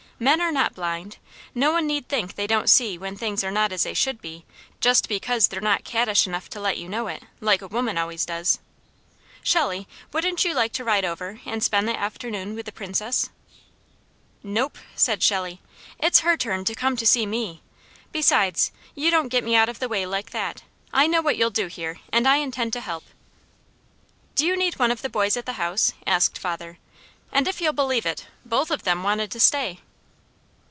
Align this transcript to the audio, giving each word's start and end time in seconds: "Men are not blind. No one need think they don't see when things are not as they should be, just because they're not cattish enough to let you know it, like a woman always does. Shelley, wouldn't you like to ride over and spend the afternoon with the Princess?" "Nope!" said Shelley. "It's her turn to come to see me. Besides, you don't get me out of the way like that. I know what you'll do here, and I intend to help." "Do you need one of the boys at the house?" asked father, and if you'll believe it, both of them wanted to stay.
"Men 0.23 0.39
are 0.39 0.51
not 0.51 0.75
blind. 0.75 1.17
No 1.55 1.71
one 1.71 1.87
need 1.87 2.07
think 2.07 2.35
they 2.35 2.45
don't 2.45 2.69
see 2.69 2.95
when 2.95 3.17
things 3.17 3.43
are 3.43 3.49
not 3.49 3.71
as 3.71 3.81
they 3.85 3.95
should 3.95 4.21
be, 4.21 4.45
just 4.79 5.09
because 5.09 5.47
they're 5.47 5.59
not 5.59 5.83
cattish 5.83 6.27
enough 6.27 6.47
to 6.51 6.59
let 6.59 6.77
you 6.77 6.87
know 6.87 7.07
it, 7.07 7.23
like 7.39 7.63
a 7.63 7.67
woman 7.67 7.97
always 7.97 8.23
does. 8.23 8.59
Shelley, 9.41 9.87
wouldn't 10.13 10.45
you 10.45 10.53
like 10.53 10.73
to 10.73 10.83
ride 10.83 11.05
over 11.05 11.39
and 11.43 11.63
spend 11.63 11.87
the 11.87 11.99
afternoon 11.99 12.53
with 12.53 12.67
the 12.67 12.71
Princess?" 12.71 13.31
"Nope!" 14.43 14.77
said 14.95 15.23
Shelley. 15.23 15.59
"It's 15.97 16.19
her 16.19 16.37
turn 16.37 16.65
to 16.65 16.75
come 16.75 16.95
to 16.97 17.07
see 17.07 17.25
me. 17.25 17.63
Besides, 18.11 18.71
you 18.93 19.09
don't 19.09 19.29
get 19.29 19.43
me 19.43 19.55
out 19.55 19.69
of 19.69 19.79
the 19.79 19.89
way 19.89 20.05
like 20.05 20.29
that. 20.29 20.61
I 20.93 21.07
know 21.07 21.23
what 21.23 21.35
you'll 21.35 21.49
do 21.49 21.65
here, 21.65 21.99
and 22.13 22.27
I 22.27 22.35
intend 22.35 22.73
to 22.73 22.81
help." 22.81 23.05
"Do 24.35 24.45
you 24.45 24.55
need 24.55 24.77
one 24.77 24.91
of 24.91 25.01
the 25.01 25.09
boys 25.09 25.35
at 25.35 25.47
the 25.47 25.53
house?" 25.53 25.93
asked 26.05 26.37
father, 26.37 26.77
and 27.31 27.47
if 27.47 27.59
you'll 27.59 27.73
believe 27.73 28.05
it, 28.05 28.27
both 28.45 28.69
of 28.69 28.83
them 28.83 29.01
wanted 29.01 29.31
to 29.31 29.39
stay. 29.39 29.79